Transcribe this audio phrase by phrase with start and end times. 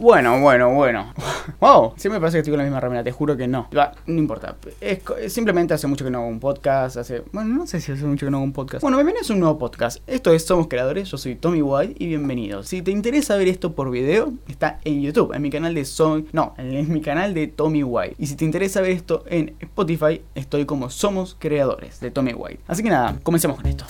[0.00, 1.12] Bueno, bueno, bueno.
[1.60, 3.68] Wow, siempre me parece que estoy con la misma remera, te juro que no.
[3.76, 4.56] Va, no importa.
[4.80, 7.22] Es, simplemente hace mucho que no hago un podcast, hace...
[7.32, 8.80] Bueno, no sé si hace mucho que no hago un podcast.
[8.80, 9.98] Bueno, bienvenidos a un nuevo podcast.
[10.06, 12.68] Esto es Somos Creadores, yo soy Tommy White y bienvenidos.
[12.68, 16.26] Si te interesa ver esto por video, está en YouTube, en mi canal de Soy...
[16.32, 18.14] No, en mi canal de Tommy White.
[18.18, 22.60] Y si te interesa ver esto en Spotify, estoy como Somos Creadores de Tommy White.
[22.68, 23.84] Así que nada, comencemos con esto.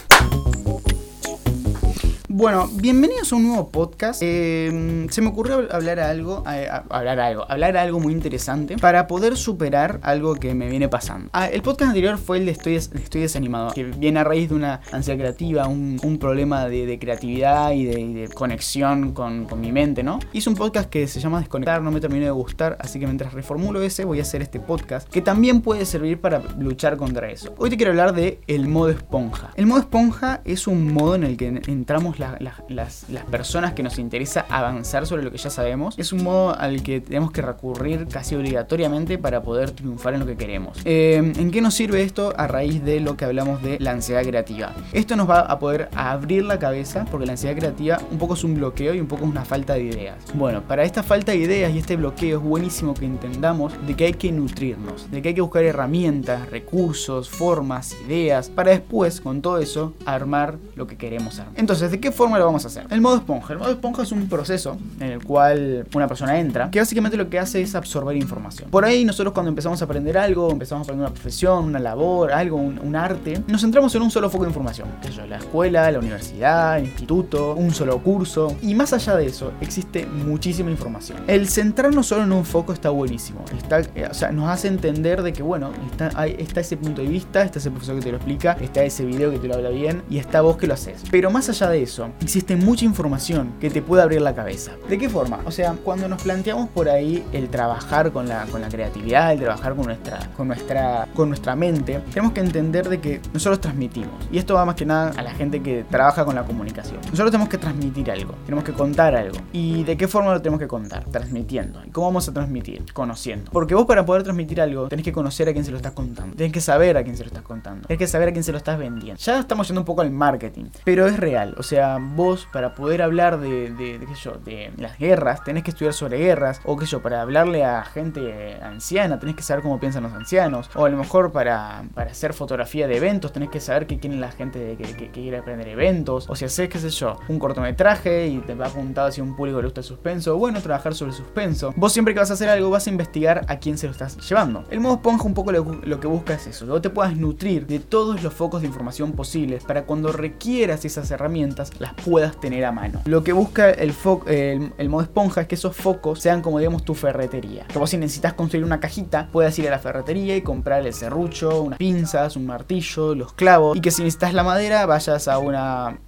[2.41, 4.23] Bueno, bienvenidos a un nuevo podcast.
[4.25, 6.43] Eh, se me ocurrió hablar algo,
[6.88, 11.29] hablar algo, hablar algo muy interesante para poder superar algo que me viene pasando.
[11.34, 14.55] Ah, el podcast anterior fue el de estoy, estoy desanimado, que viene a raíz de
[14.55, 20.18] una ansiedad creativa, un, problema de, creatividad y de, conexión con, con mi mente, ¿no?
[20.32, 23.34] Hice un podcast que se llama Desconectar, no me terminó de gustar, así que mientras
[23.34, 27.54] reformulo ese voy a hacer este podcast que también puede servir para luchar contra eso.
[27.59, 29.51] Hoy te quiero hablar de el modo esponja.
[29.57, 33.75] El modo esponja es un modo en el que entramos la- la- las, las personas
[33.75, 35.95] que nos interesa avanzar sobre lo que ya sabemos.
[35.98, 40.27] Es un modo al que tenemos que recurrir casi obligatoriamente para poder triunfar en lo
[40.27, 40.79] que queremos.
[40.85, 44.23] Eh, ¿En qué nos sirve esto a raíz de lo que hablamos de la ansiedad
[44.23, 44.73] creativa?
[44.93, 48.45] Esto nos va a poder abrir la cabeza porque la ansiedad creativa un poco es
[48.45, 50.16] un bloqueo y un poco es una falta de ideas.
[50.35, 54.04] Bueno, para esta falta de ideas y este bloqueo es buenísimo que entendamos de que
[54.07, 59.43] hay que nutrirnos, de que hay que buscar herramientas, recursos, formas, ideas, para después, con
[59.43, 61.54] todo eso, armar lo que queremos armar.
[61.59, 62.87] Entonces, ¿de qué forma lo vamos a hacer?
[62.91, 63.53] El modo esponja.
[63.53, 67.28] El modo esponja es un proceso en el cual una persona entra, que básicamente lo
[67.28, 68.71] que hace es absorber información.
[68.71, 72.33] Por ahí nosotros cuando empezamos a aprender algo, empezamos a aprender una profesión, una labor,
[72.33, 74.88] algo, un, un arte, nos centramos en un solo foco de información.
[75.03, 78.56] Que es la escuela, la universidad, el instituto, un solo curso.
[78.62, 81.19] Y más allá de eso, existe muchísima información.
[81.27, 83.44] El centrarnos solo en un foco está buenísimo.
[83.56, 87.03] Está, eh, o sea, nos hace entender de que, bueno, está, hay- está ese punto
[87.03, 89.55] de vista, está ese profesor que te lo explica, está ese video que te lo
[89.55, 91.03] habla bien y está vos que lo haces.
[91.11, 94.72] Pero más allá de eso, existe mucha información que te puede abrir la cabeza.
[94.88, 95.41] ¿De qué forma?
[95.44, 99.41] O sea, cuando nos planteamos por ahí el trabajar con la, con la creatividad, el
[99.41, 104.10] trabajar con nuestra, con, nuestra, con nuestra mente, tenemos que entender de que nosotros transmitimos.
[104.30, 106.98] Y esto va más que nada a la gente que trabaja con la comunicación.
[107.04, 109.36] Nosotros tenemos que transmitir algo, tenemos que contar algo.
[109.52, 111.04] ¿Y de qué forma lo tenemos que contar?
[111.06, 111.82] Transmitiendo.
[111.84, 112.84] ¿Y cómo vamos a transmitir?
[112.92, 113.50] Conociendo.
[113.50, 116.36] Porque vos para poder transmitir algo tenés que conocer a quién se lo estás contando.
[116.36, 117.86] Tenés que saber a quién se lo estás contando.
[117.86, 119.20] Tenés que saber a quién se lo estás vendiendo.
[119.20, 121.54] Ya estamos yendo un poco al marketing, pero es real.
[121.58, 126.18] O sea, vos para poder hablar de, de, de las guerras, tenés que estudiar sobre
[126.18, 126.60] guerras.
[126.64, 130.12] O qué sé yo, para hablarle a gente anciana, tenés que saber cómo piensan los
[130.12, 130.70] ancianos.
[130.74, 134.16] O a lo mejor para, para hacer fotografía de eventos, tenés que saber qué quiere
[134.16, 136.28] la gente que, que- quiere aprender eventos.
[136.28, 139.58] O si haces, qué sé yo, un cortometraje y te va apuntado hacia un público
[139.58, 141.72] que le gusta el suspenso, bueno, trabajar sobre suspenso.
[141.76, 144.16] Vos siempre que vas a hacer algo vas a investigar a quién se lo estás
[144.28, 144.64] llevando.
[144.70, 147.16] El modo esponja un poco lo, lo que busca es eso, que vos te puedas
[147.16, 152.38] nutrir de todos los focos de información posibles para cuando requieras esas herramientas las puedas
[152.38, 153.00] tener a mano.
[153.06, 153.94] Lo que busca el,
[154.26, 157.66] el, modo esponja es que esos focos sean como digamos tu ferretería.
[157.74, 161.62] Vos si necesitas construir una cajita, puedas ir a la ferretería y comprar el serrucho,
[161.62, 163.78] unas pinzas, un martillo, los clavos.
[163.78, 165.98] Y que si necesitas la madera, vayas a una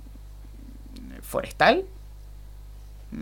[1.23, 1.87] forestal.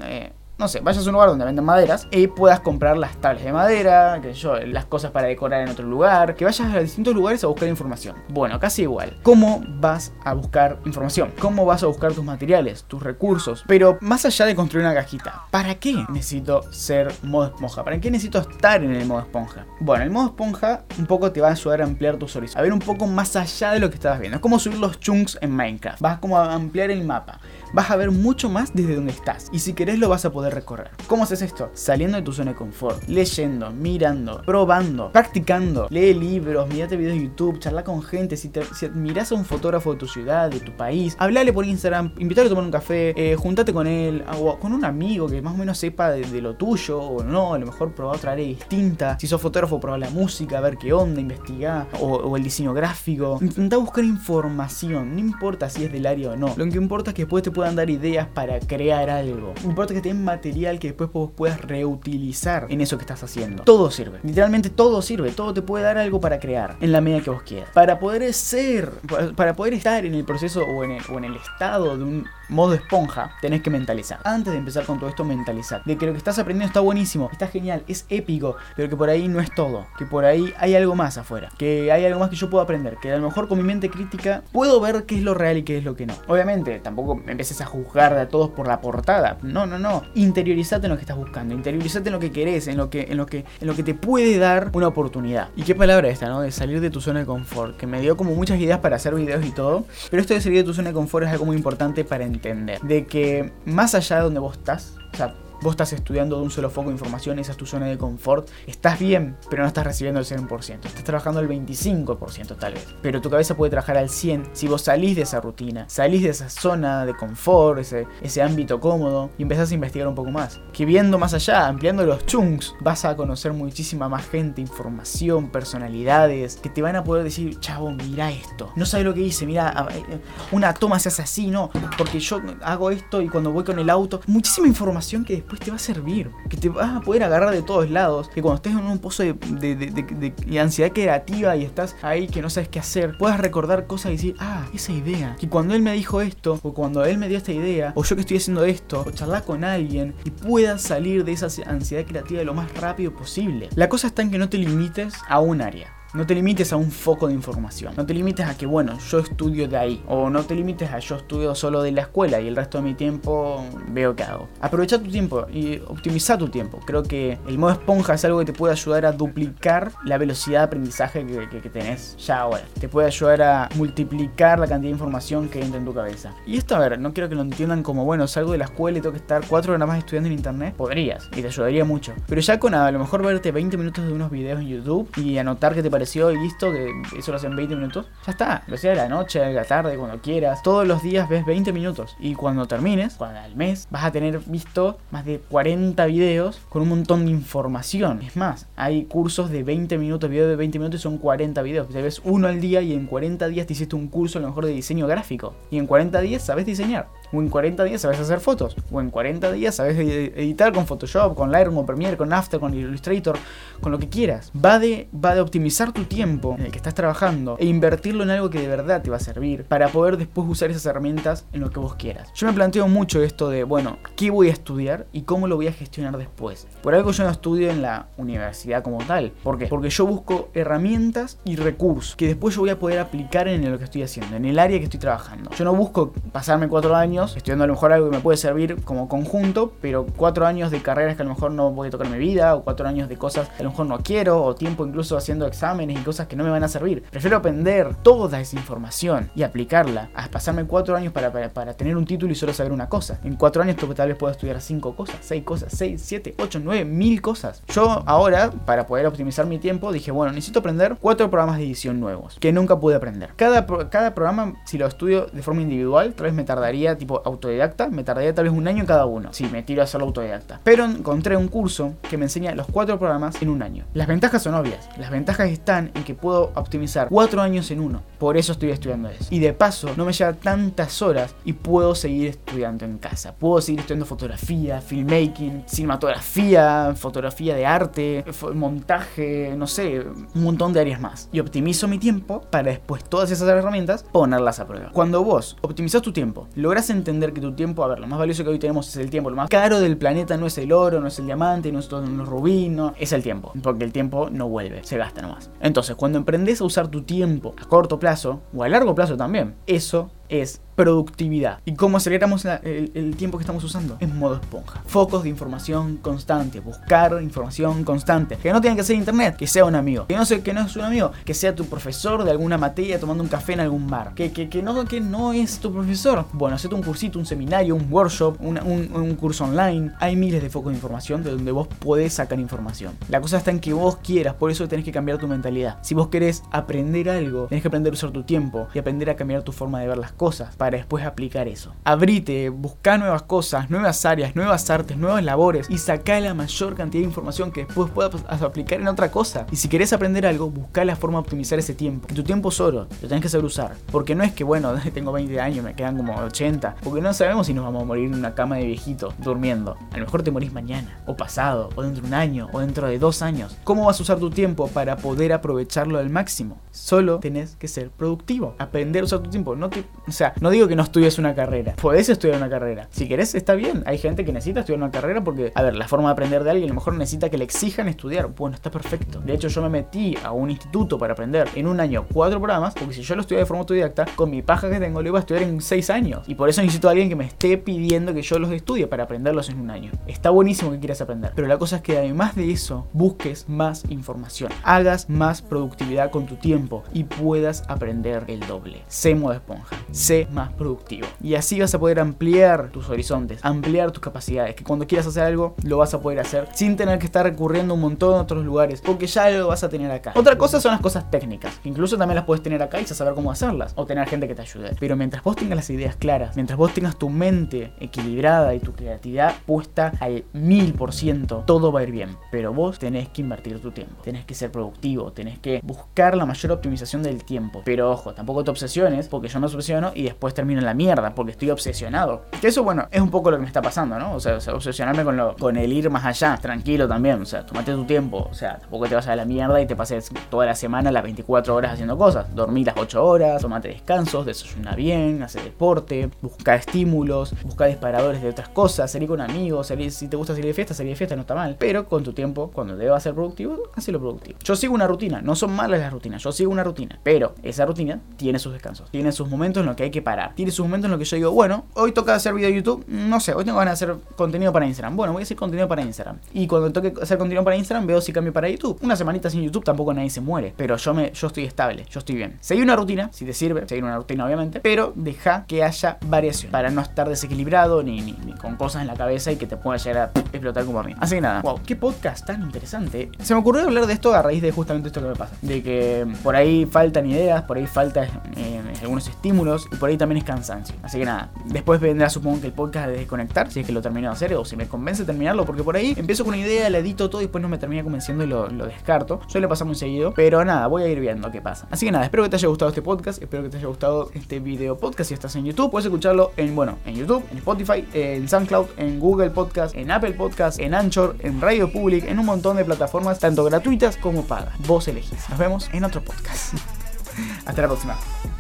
[0.02, 3.42] Eh, no sé, vayas a un lugar donde venden maderas y puedas comprar las tablas
[3.42, 7.14] de madera, que yo, las cosas para decorar en otro lugar, que vayas a distintos
[7.14, 8.14] lugares a buscar información.
[8.28, 9.16] Bueno, casi igual.
[9.22, 11.32] ¿Cómo vas a buscar información?
[11.40, 13.64] ¿Cómo vas a buscar tus materiales, tus recursos?
[13.66, 17.82] Pero más allá de construir una cajita, ¿para qué necesito ser modo esponja?
[17.82, 19.64] ¿Para qué necesito estar en el modo esponja?
[19.80, 22.62] Bueno, el modo esponja un poco te va a ayudar a ampliar tus horizontes, a
[22.62, 24.36] ver un poco más allá de lo que estabas viendo.
[24.36, 26.02] Es como subir los chunks en Minecraft.
[26.02, 27.40] Vas como a ampliar el mapa.
[27.72, 29.48] Vas a ver mucho más desde donde estás.
[29.52, 30.90] Y si querés lo vas a poder recorrer.
[31.06, 31.70] ¿Cómo haces esto?
[31.72, 35.86] Saliendo de tu zona de confort, leyendo, mirando, probando, practicando.
[35.90, 38.36] Lee libros, mirate videos de YouTube, charla con gente.
[38.36, 41.64] Si, te, si mirás a un fotógrafo de tu ciudad, de tu país, hablale por
[41.64, 45.40] Instagram, invítalo a tomar un café, eh, juntate con él, o con un amigo que
[45.40, 48.46] más o menos sepa de, lo tuyo, o no, a lo mejor probar otra área
[48.46, 49.16] distinta.
[49.20, 53.38] Si sos fotógrafo, probar la música, ver qué onda, investigar, o, o el diseño gráfico.
[53.40, 56.54] Intenta buscar información, no importa si es del área o no.
[56.56, 59.52] Lo que importa es que después te puedan dar ideas para crear algo.
[59.64, 63.64] Importa que tengan material que después vos puedas reutilizar en eso que estás haciendo.
[63.64, 64.18] Todo sirve.
[64.22, 65.30] Literalmente todo sirve.
[65.32, 67.68] Todo te puede dar algo para crear en la medida que vos quieras.
[67.74, 68.90] Para poder ser,
[69.36, 73.62] para poder estar en el proceso o en el estado de un modo esponja, tenés
[73.62, 74.20] que mentalizar.
[74.24, 75.82] Antes de empezar con todo esto, mentalizar.
[75.84, 79.08] De que lo que estás aprendiendo está buenísimo, está genial, es épico, pero que por
[79.08, 79.86] ahí no es todo.
[79.96, 81.50] Que por ahí hay algo más afuera.
[81.56, 82.96] Que hay algo más que yo puedo aprender.
[83.00, 85.62] Que a lo mejor con mi mente crítica puedo ver qué es lo real y
[85.62, 86.14] qué es lo que no.
[86.26, 89.38] Obviamente, tampoco empieces a juzgar a todos por la portada.
[89.42, 90.02] No, no, no.
[90.14, 91.54] Interiorizate en lo que estás buscando.
[91.54, 93.94] Interiorizate en lo que querés, en lo que, en lo que, en lo que te
[93.94, 95.48] puede dar una oportunidad.
[95.56, 96.40] Y qué palabra esta, ¿no?
[96.40, 97.76] De salir de tu zona de confort.
[97.76, 99.84] Que me dio como muchas ideas para hacer videos y todo.
[100.10, 102.39] Pero esto de salir de tu zona de confort es algo muy importante para entender.
[102.82, 106.50] De que más allá de donde vos estás, o sea, vos estás estudiando de un
[106.50, 109.84] solo foco de información, esa es tu zona de confort, estás bien, pero no estás
[109.84, 114.08] recibiendo el 100%, estás trabajando el 25% tal vez, pero tu cabeza puede trabajar al
[114.08, 118.42] 100% si vos salís de esa rutina, salís de esa zona de confort, ese, ese
[118.42, 120.60] ámbito cómodo y empezás a investigar un poco más.
[120.72, 126.56] Que viendo más allá, ampliando los chunks, vas a conocer muchísima más gente, información, personalidades,
[126.56, 129.88] que te van a poder decir, chavo, mira esto, no sabes lo que hice, mira,
[129.90, 130.20] eh,
[130.52, 133.90] una toma se hace así, no, porque yo hago esto y cuando voy con el
[133.90, 137.52] auto, muchísima información que después te va a servir, que te vas a poder agarrar
[137.52, 141.96] de todos lados, que cuando estés en un pozo de, de, ansiedad creativa y estás
[142.02, 145.48] ahí que no sabes qué hacer, puedas recordar cosas y decir, ah, esa idea, que
[145.48, 148.22] cuando él me dijo esto, o cuando él me dio esta idea, o yo que
[148.22, 152.54] estoy haciendo esto, o charlar con alguien y puedas salir de esa ansiedad creativa lo
[152.54, 153.68] más rápido posible.
[153.74, 155.99] La cosa está en que no te limites a un área.
[156.12, 157.94] No te limites a un foco de información.
[157.96, 160.02] No te limites a que, bueno, yo estudio de ahí.
[160.08, 162.84] O no te limites a yo estudio solo de la escuela y el resto de
[162.84, 164.48] mi tiempo veo qué hago.
[164.60, 166.80] Aprovecha tu tiempo y optimiza tu tiempo.
[166.84, 170.60] Creo que el modo esponja es algo que te puede ayudar a duplicar la velocidad
[170.60, 172.64] de aprendizaje que, que, tenés ya ahora.
[172.80, 176.34] Te puede ayudar a multiplicar la cantidad de información que entra en tu cabeza.
[176.44, 178.98] Y esto, a ver, no quiero que lo entiendan como, bueno, salgo de la escuela
[178.98, 180.74] y tengo que estar cuatro horas más estudiando en internet.
[180.74, 182.14] Podrías y te ayudaría mucho.
[182.26, 185.38] Pero ya con a lo mejor verte 20 minutos de unos videos en YouTube y
[185.38, 188.62] anotar que te pareció y listo, que eso lo hacen 20 minutos, ya está.
[188.68, 190.62] Lo sea de la noche, de la tarde, cuando quieras.
[190.62, 192.16] Todos los días ves 20 minutos.
[192.18, 196.80] Y cuando termines, cuando al mes, vas a tener visto más de 40 videos con
[196.80, 198.22] un montón de información.
[198.22, 201.88] Es más, hay cursos de 20 minutos, videos de 20 minutos y son 40 videos.
[201.90, 204.48] Te ves uno al día y en 40 días te hiciste un curso a lo
[204.48, 205.54] mejor de diseño gráfico.
[205.70, 207.08] Y en 40 días sabes diseñar.
[207.32, 208.76] O en 40 días sabes hacer fotos.
[208.90, 212.74] O en 40 días sabes editar con Photoshop, con Lightroom, con Premiere, con After, con
[212.74, 213.36] Illustrator,
[213.80, 214.50] con lo que quieras.
[214.52, 218.30] Va de, va de optimizar tu tiempo en el que estás trabajando e invertirlo en
[218.30, 221.60] algo que de verdad te va a servir para poder después usar esas herramientas en
[221.60, 222.30] lo que vos quieras.
[222.34, 225.68] Yo me planteo mucho esto de, bueno, ¿qué voy a estudiar y cómo lo voy
[225.68, 226.66] a gestionar después?
[226.82, 229.32] Por algo yo no estudio en la universidad como tal.
[229.42, 229.66] ¿Por qué?
[229.66, 233.78] Porque yo busco herramientas y recursos que después yo voy a poder aplicar en lo
[233.78, 235.50] que estoy haciendo, en el área que estoy trabajando.
[235.50, 238.82] Yo no busco pasarme cuatro años estudiando a lo mejor algo que me puede servir
[238.84, 242.08] como conjunto, pero cuatro años de carreras que a lo mejor no voy a tocar
[242.08, 244.86] mi vida, o cuatro años de cosas que a lo mejor no quiero, o tiempo
[244.86, 247.02] incluso haciendo exámenes y cosas que no me van a servir.
[247.10, 252.04] Prefiero aprender toda esa información y aplicarla a pasarme cuatro años para, para, tener un
[252.04, 253.20] título y solo saber una cosa.
[253.24, 256.84] En cuatro años tal vez puedo estudiar cinco cosas, seis cosas, seis, siete, ocho, nueve,
[256.84, 257.62] mil cosas.
[257.68, 262.00] Yo ahora, para poder optimizar mi tiempo, dije, bueno, necesito aprender cuatro programas de edición
[262.00, 263.32] nuevos que nunca pude aprender.
[263.36, 267.88] Cada, cada programa, si lo estudio de forma individual, tal vez me tardaría, tipo autodidacta,
[267.88, 269.32] me tardaría tal vez un año en cada uno.
[269.32, 270.60] Si me tiro a hacerlo autodidacta.
[270.64, 273.84] Pero encontré un curso que me enseña los cuatro programas en un año.
[273.94, 274.88] Las ventajas son obvias.
[274.98, 278.02] Las ventajas están en que puedo optimizar cuatro años en uno.
[278.18, 279.26] Por eso estoy estudiando eso.
[279.30, 283.34] Y de paso, no me lleva tantas horas y puedo seguir estudiando en casa.
[283.34, 288.24] Puedo seguir estudiando fotografía, filmmaking, cinematografía, fotografía de arte,
[288.54, 291.28] montaje, no sé, un montón de áreas más.
[291.32, 294.90] Y optimizo mi tiempo para después todas esas herramientas ponerlas a prueba.
[294.92, 298.44] Cuando vos optimizas tu tiempo, logras entender que tu tiempo, a ver, lo más valioso
[298.44, 299.30] que hoy tenemos es el tiempo.
[299.30, 301.88] Lo más caro del planeta no es el oro, no es el diamante, no es
[301.88, 303.52] todo el rubí, no, es el tiempo.
[303.62, 305.50] Porque el tiempo no vuelve, se gasta nomás.
[305.60, 309.54] Entonces, cuando emprendes a usar tu tiempo a corto plazo, o a largo plazo también,
[309.66, 311.58] eso es productividad.
[311.66, 313.98] ¿Y cómo aceleramos el, tiempo que estamos usando?
[314.00, 314.82] En modo esponja.
[314.86, 316.60] Focos de información constante.
[316.60, 318.38] Buscar información constante.
[318.38, 320.06] Que no tenga que ser internet, que sea un amigo.
[320.06, 322.98] Que no, sea, que no es un amigo, que sea tu profesor de alguna materia
[322.98, 324.14] tomando un café en algún bar.
[324.14, 326.24] Que, que, no, que no es tu profesor.
[326.32, 329.92] Bueno, hacete un cursito, un seminario, un workshop, un, un, curso online.
[329.98, 332.94] Hay miles de focos de información de donde vos podés sacar información.
[333.10, 335.76] La cosa está en que vos quieras, por eso tenés que cambiar tu mentalidad.
[335.82, 339.16] Si vos querés aprender algo, tenés que aprender a usar tu tiempo y aprender a
[339.16, 340.19] cambiar tu forma de ver las cosas
[340.58, 341.72] para después aplicar eso.
[341.82, 347.00] Abrite, busca nuevas cosas, nuevas áreas, nuevas artes, nuevas labores y saca la mayor cantidad
[347.00, 349.46] de información que después puedas aplicar en otra cosa.
[349.50, 352.06] Y si querés aprender algo, busca la forma de optimizar ese tiempo.
[352.14, 353.74] tu tiempo es oro, lo tenés que saber usar.
[353.90, 356.76] Porque no es que, bueno, tengo 20 años, me quedan como 80.
[356.82, 359.78] Porque no sabemos si nos vamos a morir en una cama de viejito, durmiendo.
[359.90, 362.88] A lo mejor te morís mañana, o pasado, o dentro de un año, o dentro
[362.88, 363.56] de dos años.
[363.64, 366.58] ¿Cómo vas a usar tu tiempo para poder aprovecharlo al máximo?
[366.72, 368.54] Solo tenés que ser productivo.
[368.58, 369.56] Aprender a usar tu tiempo.
[369.56, 371.74] No te, o sea, no digo que no estudies una carrera.
[371.80, 372.88] Podés estudiar una carrera.
[372.90, 373.84] Si querés, está bien.
[373.86, 376.50] Hay gente que necesita estudiar una carrera porque, a ver, la forma de aprender de
[376.50, 378.26] alguien a lo mejor necesita que le exijan estudiar.
[378.26, 379.20] Bueno, está perfecto.
[379.20, 382.74] De hecho, yo me metí a un instituto para aprender en un año cuatro programas,
[382.74, 385.18] porque si yo lo estudié de forma autodidacta, con mi paja que tengo, lo iba
[385.18, 386.28] a estudiar en seis años.
[386.28, 389.04] Y por eso necesito a alguien que me esté pidiendo que yo los estudie para
[389.04, 389.92] aprenderlos en un año.
[390.08, 391.32] Está buenísimo que quieras aprender.
[391.36, 394.50] Pero la cosa es que además de eso, busques más información.
[394.64, 398.82] Hagas más productividad con tu tiempo y puedas aprender el doble.
[398.88, 399.76] Sé modo esponja.
[400.00, 401.06] Sé más productivo.
[401.22, 405.24] Y así vas a poder ampliar tus horizontes, ampliar tus capacidades, que cuando quieras hacer
[405.24, 408.20] algo lo vas a poder hacer sin tener que estar recurriendo a un montón de
[408.20, 410.12] otros lugares, porque ya lo vas a tener acá.
[410.14, 413.14] Otra cosa son las cosas técnicas, que incluso también las puedes tener acá y saber
[413.14, 414.74] cómo hacerlas, o tener gente que te ayude.
[414.78, 418.72] Pero mientras vos tengas las ideas claras, mientras vos tengas tu mente equilibrada y tu
[418.72, 422.16] creatividad puesta al mil por ciento, todo va a ir bien.
[422.30, 426.26] Pero vos tenés que invertir tu tiempo, tenés que ser productivo, tenés que buscar la
[426.26, 427.62] mayor optimización del tiempo.
[427.64, 431.14] Pero ojo, tampoco te obsesiones, porque yo me obsesiono y después termino en la mierda,
[431.14, 432.22] porque estoy obsesionado.
[432.40, 434.14] Que eso, bueno, es un poco lo que me está pasando, ¿no?
[434.14, 437.72] O sea, obsesionarme con, lo, con el ir más allá, tranquilo también, o sea, tomate
[437.72, 440.54] tu tiempo, o sea, tampoco te vas a la mierda y te pases toda la
[440.54, 442.34] semana las 24 horas haciendo cosas.
[442.34, 448.28] Dormir las 8 horas, tomate descansos, desayuna bien, hace deporte, busca estímulos, busca disparadores de
[448.28, 451.16] otras cosas, salir con amigos, salir, si te gusta salir de fiesta, salir de fiesta
[451.16, 451.56] no está mal.
[451.58, 454.38] Pero con tu tiempo, cuando debas ser productivo, hazlo productivo.
[454.44, 456.98] Yo sigo una rutina, no son malas las rutinas, yo sigo una rutina.
[457.02, 460.50] Pero esa rutina tiene sus descansos, tiene sus momentos en que hay que parar, tiene
[460.50, 463.20] sus momentos en los que yo digo, bueno, hoy toca hacer video de YouTube, no
[463.20, 464.96] sé, hoy tengo ganas de hacer contenido para Instagram.
[464.96, 466.18] Bueno, voy a hacer contenido para Instagram.
[466.32, 468.78] Y cuando toque hacer contenido para Instagram, veo si cambio para YouTube.
[468.82, 472.00] Una semanita sin YouTube tampoco nadie se muere, pero yo me yo estoy estable, yo
[472.00, 472.38] estoy bien.
[472.40, 476.52] Seguí una rutina, si te sirve, seguir una rutina obviamente, pero deja que haya variación
[476.52, 479.76] para no estar desequilibrado ni, ni, con cosas en la cabeza y que te pueda
[479.76, 480.94] llegar a explotar como a mí.
[480.98, 483.10] Así que nada, wow, qué podcast tan interesante.
[483.22, 485.62] Se me ocurrió hablar de esto a raíz de justamente esto que me pasa, de
[485.62, 490.18] que por ahí faltan ideas, por ahí faltan eh, algunos estímulos y por ahí también
[490.18, 490.74] es cansancio.
[490.82, 493.82] Así que nada, después vendrá supongo que el podcast de desconectar, si es que lo
[493.82, 496.68] termino de hacer o si me convence terminarlo, porque por ahí empiezo con una idea,
[496.70, 499.20] la edito todo y después no me termina convenciendo y lo, lo descarto.
[499.26, 501.66] Suele pasar muy seguido, pero nada, voy a ir viendo qué pasa.
[501.70, 504.10] Así que nada, espero que te haya gustado este podcast, espero que te haya gustado
[504.14, 505.08] este video podcast.
[505.08, 509.00] Si estás en YouTube, puedes escucharlo en, bueno, en YouTube, en Spotify, en SoundCloud, en
[509.00, 513.18] Google Podcast, en Apple Podcast, en Anchor, en Radio Public, en un montón de plataformas,
[513.18, 514.54] tanto gratuitas como pagas.
[514.66, 515.28] Vos elegís.
[515.28, 516.54] Nos vemos en otro podcast.
[517.46, 518.39] Hasta la próxima.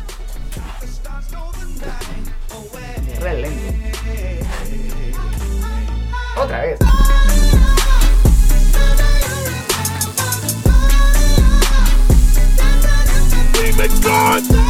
[6.40, 6.78] Otra vez.
[14.02, 14.69] God!